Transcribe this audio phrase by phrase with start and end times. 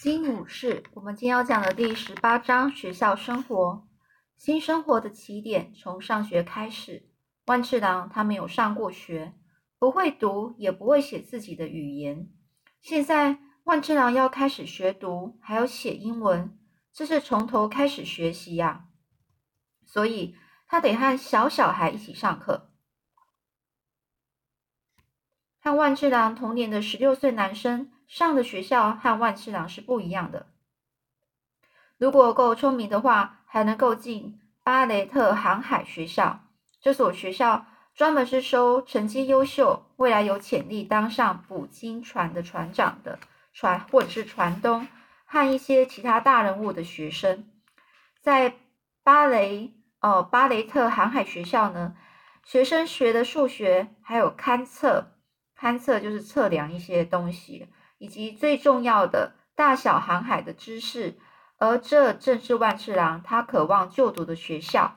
[0.00, 3.86] 金武士，我们今天要讲的第十八章学校生活。
[4.38, 7.10] 新生活的起点从上学开始。
[7.44, 9.34] 万次郎他没有上过学，
[9.78, 12.30] 不会读，也不会写自己的语言。
[12.80, 16.58] 现在万次郎要开始学读，还有写英文，
[16.94, 18.86] 这是从头开始学习呀。
[19.84, 20.34] 所以
[20.66, 22.70] 他得和小小孩一起上课。
[25.60, 27.92] 和万次郎同年的十六岁男生。
[28.10, 30.46] 上的学校和万次郎是不一样的。
[31.96, 36.40] 如果够聪明的话，还能够进巴雷特航海学校。
[36.80, 43.20] 这所学校专门是收成绩优秀、未来有潜力当上捕鲸船的船长的
[43.52, 44.88] 船，或者是船东
[45.24, 47.48] 和一些其他大人物的学生。
[48.20, 48.56] 在
[49.04, 51.94] 巴雷哦巴雷特航海学校呢，
[52.44, 55.12] 学生学的数学还有勘测，
[55.56, 57.68] 勘测就是测量一些东西。
[58.00, 61.18] 以及最重要的大小航海的知识，
[61.58, 64.96] 而这正是万次郎他渴望就读的学校。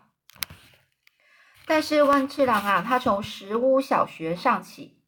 [1.65, 5.01] 但是万次郎啊，他从石屋小学上起，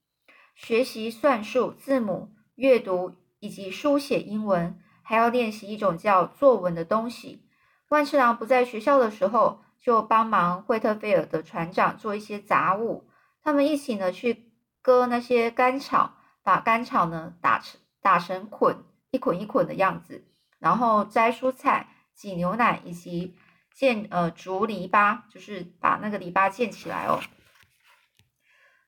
[0.56, 7.48] 学习算术、字母、阅读以及书写英文，还要练习一种叫作文的东西。
[7.88, 13.10] 万次郎不在学校的时候，就帮忙惠特菲尔的船长做一些杂物。
[13.42, 14.52] 他们一起呢去
[14.82, 17.80] 割那些干草，把干草呢打成。
[18.06, 20.28] 打成捆，一捆一捆的样子，
[20.60, 23.36] 然后摘蔬菜、挤牛奶，以及
[23.74, 27.20] 建呃竹篱笆，就是把那个篱笆建起来哦。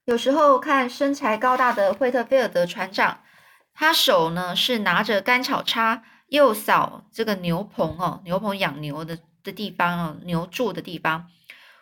[0.05, 3.21] 有时候看身材高大的惠特菲尔德船长，
[3.73, 11.31] 他手呢是拿着干草叉，又扫这个牛棚哦，牛棚养牛的的地方哦，牛住的地方，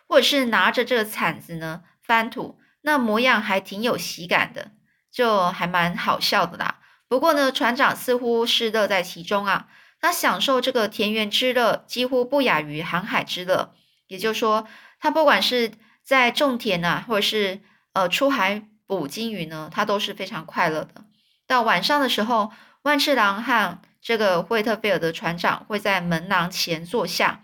[0.08, 4.70] 或者是拿着这个铲子呢翻土，那模样还挺有喜感的，
[5.12, 6.75] 就还蛮好笑的啦。
[7.08, 9.68] 不过呢，船长似乎是乐在其中啊，
[10.00, 13.72] 他享受这个田园之乐，几乎不亚于航海之乐。
[14.08, 14.66] 也就是说，
[14.98, 15.70] 他不管是
[16.02, 17.60] 在种田啊，或者是
[17.92, 21.04] 呃出海捕鲸鱼呢，他都是非常快乐的。
[21.46, 22.50] 到晚上的时候，
[22.82, 27.42] 万次郎和这个惠特菲尔德船长会在门廊前坐下，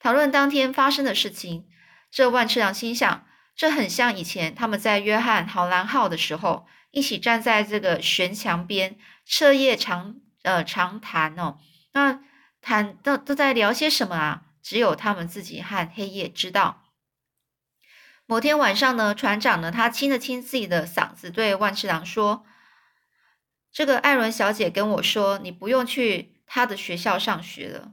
[0.00, 1.66] 讨论当天发生的事情。
[2.10, 6.66] 这万次郎心想，这很像以前他们在约翰豪兰号的时候。
[6.94, 8.96] 一起站在这个悬墙边，
[9.26, 11.58] 彻夜长呃长谈哦。
[11.92, 12.20] 那
[12.60, 14.42] 谈都都在聊些什么啊？
[14.62, 16.84] 只有他们自己和黑夜知道。
[18.26, 22.46] 某天晚上呢，船长呢，他清了清自己的嗓子，对万次郎说
[23.72, 27.92] ：“这个艾伦小姐跟我说，你不用去她的学校上学了。”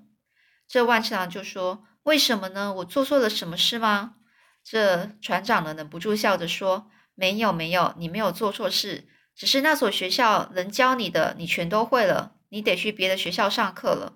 [0.70, 2.72] 这万次郎就说：“为什么呢？
[2.76, 4.18] 我做错了什么事吗？”
[4.64, 6.92] 这船长呢，忍不住笑着说。
[7.22, 14.14] 没有没有，你没有做错事，只是那所学校能教你的，你全都会了，你得去别的学校上课了。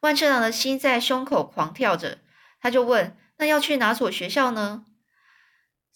[0.00, 2.18] 万次郎的心在胸口狂跳着，
[2.60, 4.84] 他就问：“那要去哪所学校呢？”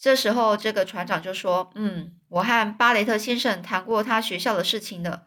[0.00, 5.25] 这时候，这个船长就说：“嗯，我和巴雷特先生谈过他学校的事情了。”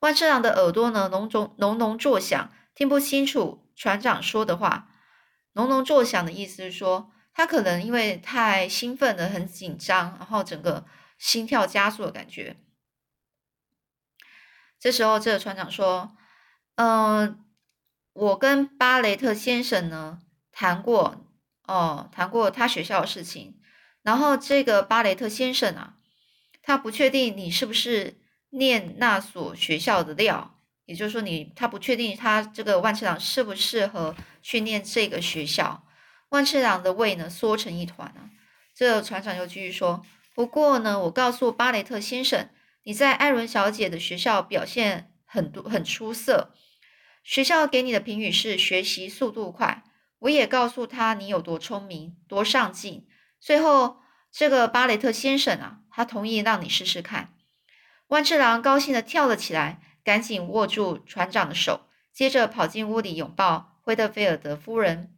[0.00, 4.88] 万次郎的耳朵呢，隆隆隆隆作响，听不清楚船长说的话。
[5.52, 7.12] 隆隆作响的意思是说。
[7.38, 10.84] 他可能因为太兴奋了，很紧张，然后整个
[11.18, 12.56] 心跳加速的感觉。
[14.80, 16.16] 这时候，这个船长说
[16.74, 17.44] ：“嗯，
[18.12, 20.18] 我跟巴雷特先生呢
[20.50, 21.24] 谈过，
[21.62, 23.60] 哦，谈过他学校的事情。
[24.02, 25.94] 然后这个巴雷特先生啊，
[26.60, 28.20] 他不确定你是不是
[28.50, 35.84] 念那所学校的料，也就是说，你他不确定他这个万次郎适不适合去念这个学校。”
[36.30, 38.30] 万次郎的胃呢缩成一团啊！
[38.74, 42.50] 这船长又继续说：“不过呢，我告诉巴雷特先生，
[42.84, 46.52] 你在艾伦小姐的学校表现很多很出色，
[47.24, 49.82] 学校给你的评语是学习速度快。
[50.20, 53.06] 我也告诉他你有多聪明，多上进。
[53.40, 53.98] 最后，
[54.30, 57.34] 这个巴雷特先生啊，他同意让你试试看。”
[58.08, 65.14] 万次郎高兴的跳了起来，赶紧握住船长的手，接着跑进屋里拥抱惠特菲尔德夫人。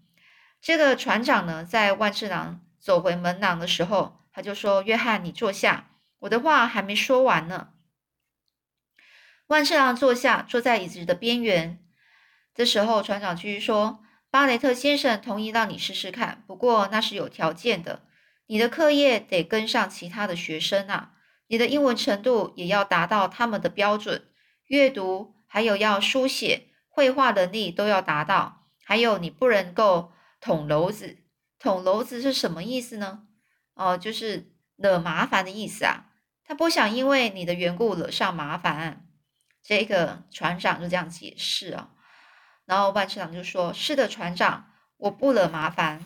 [0.63, 7.71] 这个船长呢，在万次郎走回门廊的时候，他就说：“约翰，你坐下，我的话还没说完呢。”
[9.49, 11.83] 万次郎坐下，坐在椅子的边缘。
[12.55, 18.03] 这时候，船长继续说：“巴雷特先生同意让你试试看，不过那是有条件的，
[18.47, 21.13] 你的课业得跟上其他的学生啊，
[21.47, 24.29] 你的英文程度也要达到他们的标准，
[24.67, 31.19] 阅读还有要书写、绘画能力都要达到，还有你不能够。”捅娄子，
[31.59, 33.27] 捅娄子是什么意思呢？
[33.75, 36.07] 哦，就是惹麻烦的意思啊。
[36.45, 39.07] 他不想因为你的缘故惹上麻烦。
[39.63, 41.91] 这个船长就这样解释啊。
[42.65, 46.03] 然后万次郎就说：“是的，船长，我不惹麻烦。”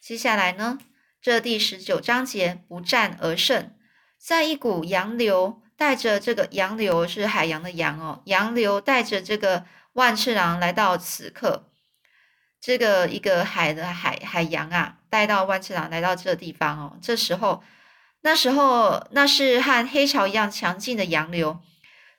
[0.00, 0.78] 接下来呢，
[1.20, 3.76] 这第十九章节不战而胜，
[4.18, 11.70] 在一股洋流带着这个洋流是海洋的洋哦，洋流带着这个万次郎来到此刻，
[12.66, 16.98] 这个一个海的海海洋啊，带到万次郎来到这个地方哦。
[17.00, 17.62] 这时候，
[18.22, 21.60] 那时候那是和黑潮一样强劲的洋流。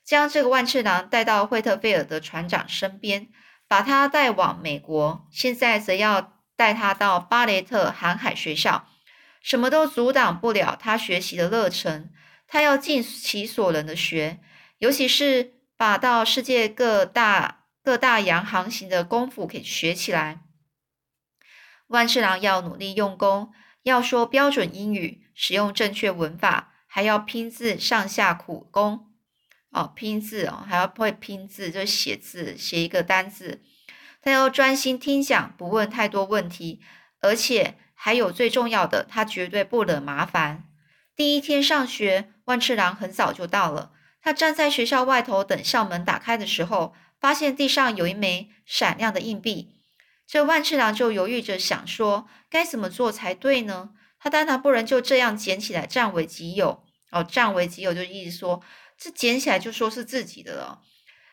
[0.06, 3.28] 将这个万次郎带到惠特菲尔德船长身边，
[3.68, 5.28] 把他带往美国。
[5.30, 8.88] 现在则要带他到巴雷特航海学校，
[9.42, 12.10] 什么都阻挡不了他学习的热忱。
[12.48, 14.40] 他要尽其所能的学，
[14.78, 17.57] 尤其是把到世界各大
[17.88, 20.42] 各大洋航行的功夫给学起来。
[21.88, 23.54] 万次郎要努力用功，
[23.84, 29.08] 要说标准英语，使用正确文法，还要拼字上下苦功。
[29.70, 33.64] 哦，拼字哦，还要会拼字，就写字，写一个单字。
[34.22, 36.82] 他要专心听讲，不问太多问题，
[37.22, 40.66] 而且还有最重要的，他绝对不惹麻烦。
[41.16, 43.94] 第一天上学，万次郎很早就到了。
[44.28, 49.80] 他站在学校外头等校门打开的时候，发现地上有一枚闪亮的硬币。
[50.28, 53.92] 这万次郎就犹豫着想说，该怎么做才对呢？
[54.20, 56.84] 他当然不能就这样捡起来占为己有。
[57.10, 58.62] 哦，占为己有就意思说。
[58.98, 60.82] 这捡起来就说是自己的了，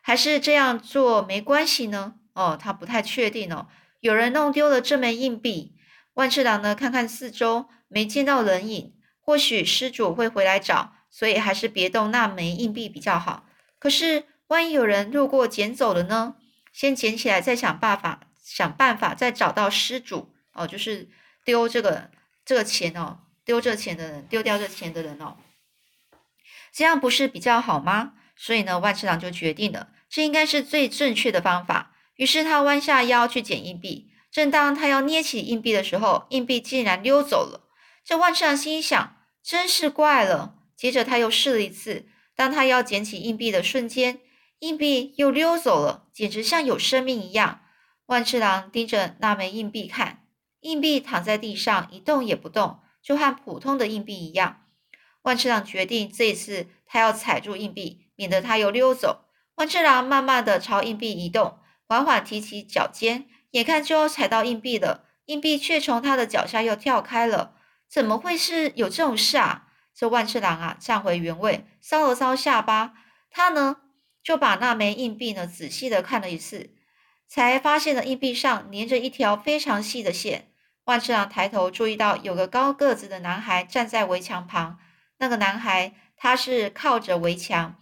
[0.01, 2.15] 还是这样做没关系呢？
[2.35, 3.67] 哦，他不太确定哦。
[3.99, 5.75] 有人弄丢了这枚硬币，
[6.13, 6.77] 万次郎呢？
[6.77, 13.47] 看看四周，没见到人影，或许失主会回来找，所以还是别动那枚硬币比较好。
[13.79, 16.35] 可是万一有人路过捡走了呢？
[16.73, 21.09] 先捡起来，再想办法，想办法再找到失主哦，就是
[21.45, 22.11] 丢这个
[22.45, 25.37] 这个钱哦，丢这钱的人，丢掉这钱的人哦。
[26.73, 28.15] 这样不是比较好吗？
[28.35, 31.93] 所以呢，万次郎就决定了，这应该是最正确的方法。
[32.17, 34.11] 于是他弯下腰去捡硬币。
[34.33, 37.69] 正当他要捏起硬币的时候，硬币竟然溜走了。
[38.05, 40.57] 这万次郎心想：真是怪了。
[40.77, 42.07] 接着他又试了一次。
[42.35, 44.21] 当他要捡起硬币的瞬间，
[44.59, 47.61] 硬币又溜走了，简直像有生命一样。
[48.07, 50.27] 万次郎盯着那枚硬币看，
[50.61, 54.63] 硬币躺在地上一动也不动，就和普通的硬币一样。
[55.23, 59.25] 万次郎决定，这一次他要踩住硬币，免得他又溜走。
[59.55, 67.55] 万次郎慢慢的朝硬币移动，缓缓提起脚尖，眼看就要踩到硬币了，硬币却从他的脚下又跳开了。
[67.89, 69.64] 怎么会是有这种事啊？
[69.95, 72.95] 这万次郎啊，站回原位，搔了搔下巴，
[73.31, 73.77] 他呢
[74.23, 76.75] 就把那枚硬币呢仔细的看了一次，
[77.29, 80.51] 才发现了硬币上粘着一条非常细的线。
[80.85, 84.79] 万次郎抬头注意到，有个高个子的男孩站在围墙旁。
[85.19, 87.77] 那个男孩，他是靠着围墙，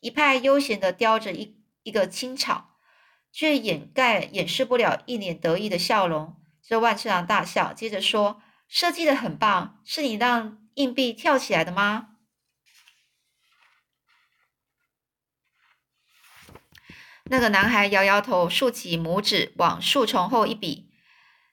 [0.00, 2.76] 一派悠闲的叼着一一个青草，
[3.32, 6.36] 却掩盖掩饰不了一脸得意的笑容。
[6.62, 12.08] 这万次郎大笑，接着说：“设计的很棒，是你让硬币跳起来的吗？”
[17.26, 20.90] 那个男孩摇摇头，竖起拇指往树丛后一比，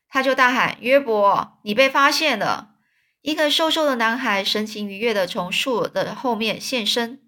[0.10, 2.76] 他就大喊：“约伯，你被发现了！”
[3.22, 7.22] 一个瘦瘦的男孩神情愉悦的从树的后面现身，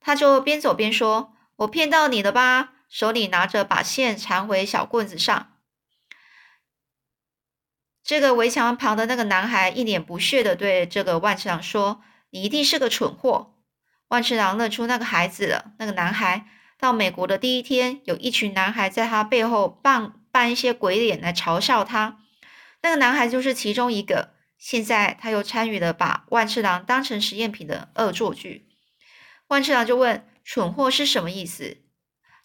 [0.00, 5.55] 他就边走边说：“我骗到你了吧？”手里拿着把线缠回小棍子上。
[8.06, 13.56] 这个围墙旁的那个男孩一脸不屑的对这个万次郎说：“你一定是个蠢货。”
[14.06, 15.72] 万次郎认出那个孩子了。
[15.80, 16.46] 那个男孩
[16.78, 22.18] 到美国的第一天，有一群男孩在他背后扮扮一些鬼脸来嘲笑他。
[22.80, 24.36] 那个男孩就是其中一个。
[24.56, 28.68] 现在他又参与了把万次郎当成实验品的恶作剧。
[29.48, 31.78] 万次郎就问：“蠢货是什么意思？”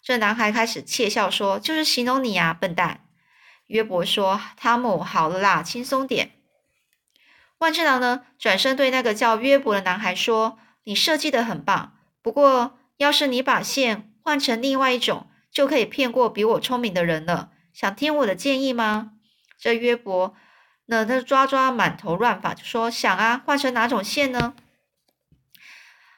[0.02, 3.06] 这男孩开始窃笑说：“就是形容你呀，笨蛋。”
[3.72, 6.32] 约伯说：“汤姆，好了啦，轻松点。”
[7.58, 17.50] 万次郎呢，转身对那个叫约伯的男孩说：“你设计的很棒，不过要是你把线换成另外一种，就可以骗过比我聪明的人了。
[17.72, 19.12] 想听我的建议吗？”
[19.58, 20.34] 这约伯。
[20.86, 24.52] 那他抓抓满头乱发，就说：“想啊，换成哪种线呢？”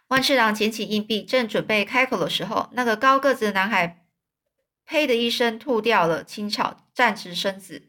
[0.09, 4.05] 万次郎捡起硬币，正准备开口的时候，那个高个子的男孩
[4.87, 7.83] “呸”的一声吐掉了青草，站直身子。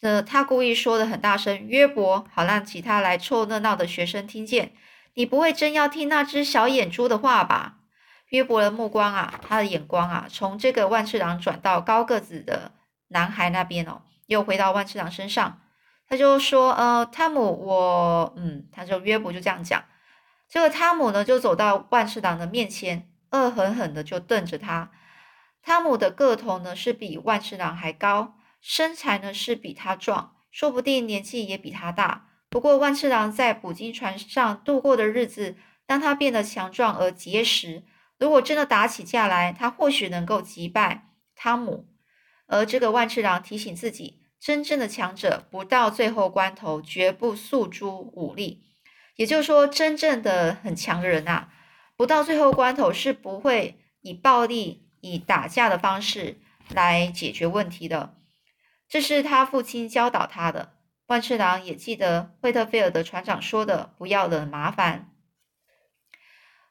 [0.00, 4.72] 那他故意说的很大声：“约伯，好让其他来凑热闹的学生听见。
[5.14, 7.78] 你不会真要听那只小眼珠的话吧？”
[8.30, 12.72] 约伯的目光啊，他的眼光啊，从这个万次郎转到高个子的
[13.08, 15.60] 男孩那边哦，又回到万次郎身上。
[16.08, 19.84] 他就说：“呃，汤姆，我，嗯，他就约伯就这样讲。
[20.48, 24.90] 这个汤姆呢，就走到万次郎的面前，恶狠狠的就瞪着他。
[25.68, 32.30] 汤姆的个头呢是比万次郎还高，身材呢是比他壮，说不定年纪也比他大。
[32.48, 35.56] 不过万次郎在捕鲸船上度过的日子，
[35.86, 37.82] 让他变得强壮而结实。
[38.18, 41.86] 如果真的打起架来，他或许能够击败汤姆。
[42.46, 48.62] 而这个万次郎提醒自己，真正的强者不到最后关头绝不诉诸武力。
[49.16, 51.50] 也就是说，真正的很强的人啊，
[51.94, 56.38] 不到最后关头是不会以暴力、以打架的方式
[56.68, 58.14] 来解决问题的。
[58.88, 60.74] 这是他父亲教导他的。
[61.06, 65.10] 万次郎也记得惠特菲尔德船长说的：“不要惹麻烦。”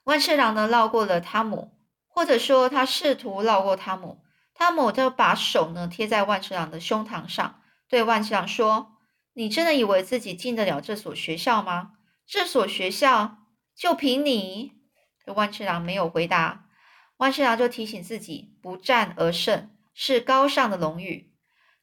[0.05, 1.73] 万次郎呢，绕过了汤姆，
[2.07, 4.23] 或者说他试图绕过汤姆。
[4.53, 8.97] 汤姆就把手呢贴在万次郎的胸膛上，对万次郎说
[9.33, 11.93] ：“你真的以为自己进得了这所学校吗？
[12.25, 13.39] 这所学校
[13.75, 14.73] 就凭你？”
[15.35, 16.66] 万次郎没有回答。
[17.17, 21.31] 万事达就提醒自己：“不战而胜是高尚的荣誉。”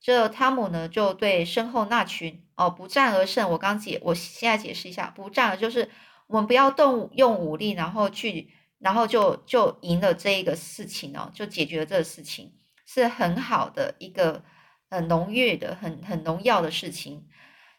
[0.01, 3.51] 这汤姆呢，就对身后那群哦，不战而胜。
[3.51, 5.91] 我刚解，我现在解释一下，不战就是。
[6.27, 8.49] 我们不要动用武力，然后去，
[8.79, 12.55] 然后就就赢了这一个事情哦，就解决了这个事情，
[12.87, 14.43] 是很好的一个
[14.89, 17.29] 很浓郁的、很很荣耀的事情。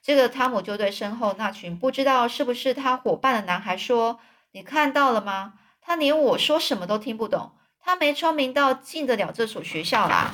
[0.04, 4.20] 这个汤姆就对身后那群不知道是不是他伙伴的男孩说
[4.54, 5.56] ：“你看到了吗？
[5.86, 10.34] 他连我说什么都听不懂，他没聪明到进得了这所学校啦。”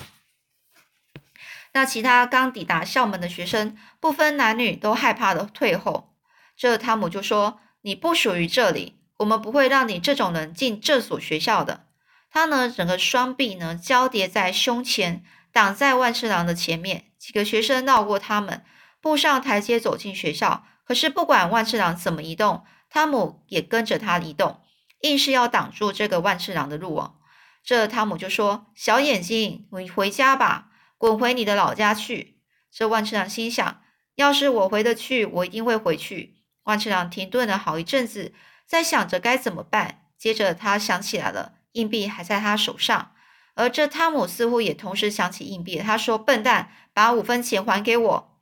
[1.73, 6.13] 那其他刚抵达校门的学生不分男女都害怕的退后。
[6.55, 7.59] 这汤姆就说。
[7.83, 11.87] 你不属于这里，我们不会让你这种人进这所学校的。
[12.29, 17.05] 他呢，整个双臂呢交叠在胸前，挡在万次郎的前面。
[17.17, 18.63] 几个学生绕过他们，
[19.01, 20.63] 步上台阶走进学校。
[20.83, 24.61] 可是不管万次郎怎么移动，汤姆也跟着他移动，
[25.01, 27.15] 硬是要挡住这个万次郎的路哦。
[27.63, 32.39] 这汤姆就说：“小眼睛，你回家吧，滚回你的老家去。”
[32.71, 33.81] 这万次郎心想
[34.15, 38.33] ：“要是我回得去，我一定会回去。”万次郎停顿了好一阵子，
[38.65, 40.05] 在想着该怎么办。
[40.17, 43.13] 接着他想起来了，硬币还在他手上，
[43.55, 45.79] 而这汤姆似乎也同时想起硬币。
[45.79, 48.39] 他说：“笨蛋，把五分钱还给我。”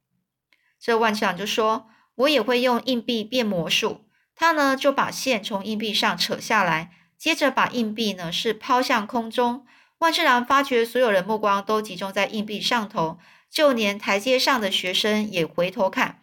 [0.79, 4.05] 这万次郎就说：“我也会用硬币变魔术。”
[4.39, 9.65] 他呢就把线从硬币上扯下来，接着把硬币呢是抛向空中。
[9.98, 13.19] 万次郎发觉所有人目光都集中在硬币上头，
[13.51, 16.22] 就连台阶上的学生也回头看。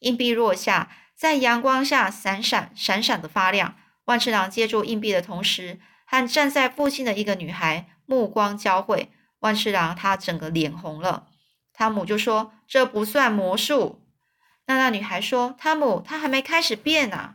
[0.00, 0.90] 硬币落下。
[1.16, 3.76] 在阳光下闪闪闪闪的发亮。
[4.06, 9.12] 万次郎接住硬币的同时，和站在附近的一个女孩目光交汇。
[9.38, 11.28] 万次郎他整个脸红了。
[11.72, 14.02] 汤姆就说：“这不算魔术。”
[14.66, 17.34] 那那女孩说：“汤姆，他还没开始变呢。”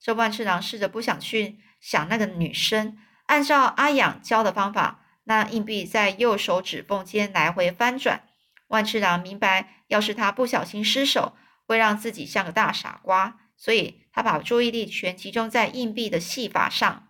[0.00, 2.96] 这万次郎试着不想去想那个女生。
[3.26, 8.24] 按照阿养教的方法，那硬币在右手指缝间来回翻转。
[8.68, 11.36] 万次郎明白，要是他不小心失手。
[11.68, 17.08] 会让自己像个大傻瓜，所以他把注意力全集中在硬币的戏法上。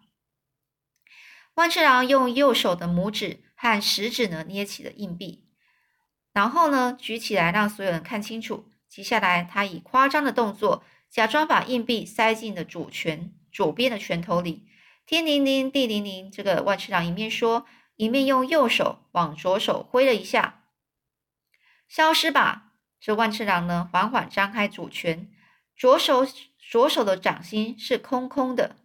[1.57, 5.45] 万次郎用右手的拇指和食指呢捏起了硬币，
[6.33, 8.71] 然后呢举起来让所有人看清楚。
[8.89, 10.83] 接下来，他以夸张的动作
[11.17, 14.69] 假装把硬币塞进了左拳左边的拳头里。
[15.07, 20.65] 天灵灵，地灵灵，这个万次郎一面说，一面用右手往左手挥了一下，
[21.89, 22.73] 消失吧。
[23.01, 25.31] 这万次郎呢，缓缓张开左拳，
[25.75, 26.27] 左手
[26.59, 28.77] 左手的掌心是空空的。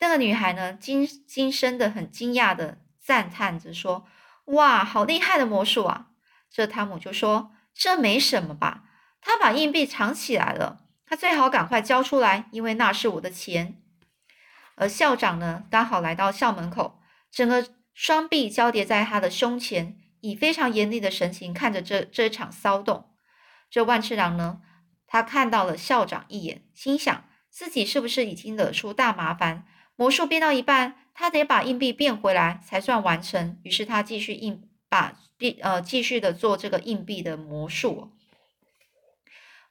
[0.00, 4.06] 那个女孩呢，惊惊声的很惊讶的赞叹着说
[4.52, 6.08] ：“哇，好厉害的魔术啊！”
[6.52, 8.84] 这汤姆就说：“这没什么吧？
[9.22, 13.74] 他把硬币藏起来了，他最好赶快交出来，因为那是我的钱。”
[14.76, 17.00] 而校长呢，刚好来到校门口，
[17.32, 23.10] 整个双臂交叠在他的胸前，以非常严厉的神情看着这这场骚动。
[23.68, 24.60] 这万次郎呢？
[25.08, 29.66] 他看到了校长一眼，心想自己是不是已经惹出大麻烦？
[29.96, 33.58] 魔术变到一半，他得把硬币变回来才算完成。
[33.64, 38.12] 于是他继续硬把币呃继续的做这个硬币的魔术。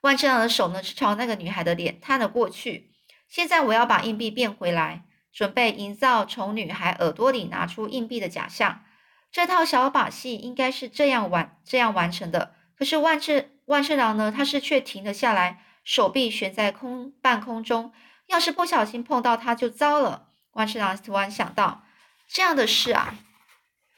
[0.01, 2.91] 万次郎的手呢是朝那个女孩的脸探了过去。
[3.27, 8.83] 现在我要把硬币变回来，准备营造从女孩耳朵里拿出硬币的假象。
[9.31, 12.55] 这套小把戏应该是这样完这样完成的。
[12.77, 13.51] 可是万次。
[13.69, 14.33] 万次郎呢？
[14.35, 17.93] 他是却停了下来，手臂悬在空半空中。
[18.25, 20.25] 要是不小心碰到他，就糟了。
[20.53, 21.83] 万次郎突然想到，
[22.27, 23.19] 这样的事啊，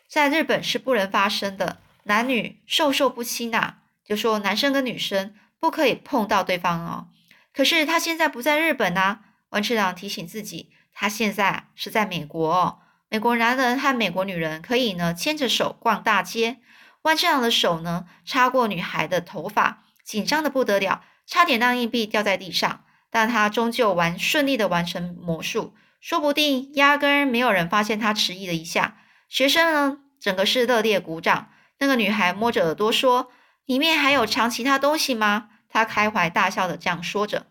[0.10, 3.78] 在日本是不能发生的，男女授受不亲呐。
[4.04, 7.08] 就说男生跟女生不可以碰到对方哦。
[7.54, 9.20] 可是他现在不在日本呐。
[9.52, 12.54] 万次郎提醒自己，他现在是在美国。
[12.54, 16.60] 哦美国男人和美国女人可以呢牵着手逛大街，
[17.02, 22.86] 万次郎的手呢插过女孩的头发，紧张的不得了，差点让硬币掉在地上。
[23.10, 28.96] 但他终究完顺利的完成魔术，说不定压根没有人发现他迟疑了一下。
[29.28, 31.50] 学生呢，整个是热烈鼓掌。
[31.80, 33.30] 那个女孩摸着耳朵说
[33.68, 37.48] ：“里面还有藏其他东西吗？”他开怀大笑的这样说着。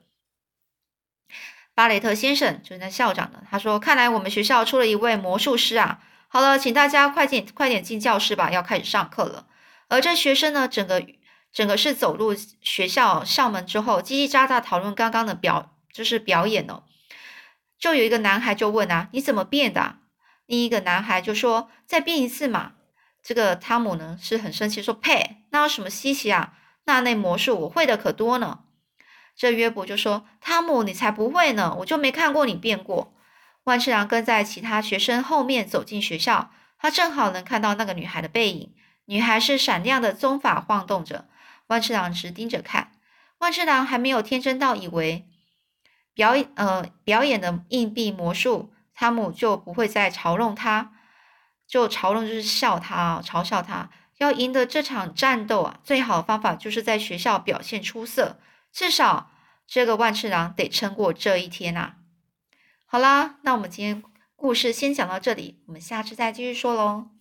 [1.74, 6.00] 巴雷特先生就是那校长呢，他说：“看来我们学校出了一位魔术师啊！
[6.28, 9.46] 好了，请大家快点快点进教室吧，要开始上课了。”
[9.88, 11.04] 而这学生呢，整个。
[11.52, 16.84] 整个是走入学校校门之后，叽叽喳喳讨论刚刚的表，就是表演哦。
[17.76, 19.96] 就有一个男孩就问啊：“你怎么变的？”
[20.46, 22.74] 另一个男孩就说：“再变一次嘛。”
[23.20, 26.52] 这个汤姆呢是很生气，说：“呸，那有什么稀奇啊？
[26.90, 28.60] 那那魔术我会的可多呢。”
[29.36, 33.14] 这约伯就说：“汤姆，你才不会呢，我就没看过你变过。”
[33.64, 38.74] 万次郎跟在其他学生后面走进学校，他正好能看到那个女孩的背影。
[39.06, 41.26] 女孩是闪亮的棕发晃动着。
[41.68, 42.92] 万次郎直盯着看，
[43.38, 45.28] 万次郎还没有天真到以为
[46.12, 50.92] 表演呃表演的硬币魔术，汤姆就不会再嘲弄他，
[51.66, 53.88] 就嘲弄就是笑他，嘲笑他。
[54.20, 58.38] 要赢得这场战斗啊，最好的方法就是在学校表现出色，
[58.70, 59.30] 至少
[59.66, 61.96] 这个万次郎得撑过这一天啊。
[62.84, 64.02] 好啦，那我们今天
[64.36, 67.19] 故事先讲到这里，我们下次再继续说喽。